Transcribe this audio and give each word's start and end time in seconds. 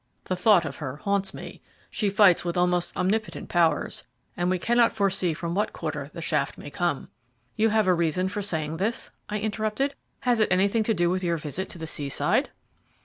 The 0.25 0.35
thought 0.35 0.65
of 0.65 0.77
her 0.77 0.95
haunts 0.95 1.31
me; 1.31 1.61
she 1.91 2.09
fights 2.09 2.43
with 2.43 2.57
almost 2.57 2.97
omnipotent 2.97 3.49
powers, 3.49 4.03
and 4.35 4.49
we 4.49 4.57
cannot 4.57 4.91
foresee 4.91 5.31
from 5.35 5.53
what 5.53 5.73
quarter 5.73 6.09
the 6.11 6.23
shaft 6.23 6.57
may 6.57 6.71
come." 6.71 7.09
"You 7.55 7.69
have 7.69 7.85
a 7.85 7.93
reason 7.93 8.27
for 8.27 8.41
saying 8.41 8.77
this?" 8.77 9.11
I 9.29 9.37
interrupted. 9.37 9.93
"Has 10.21 10.39
it 10.39 10.51
anything 10.51 10.81
to 10.85 10.95
do 10.95 11.11
with 11.11 11.23
your 11.23 11.37
visit 11.37 11.69
to 11.69 11.77
the 11.77 11.85
seaside?" 11.85 12.49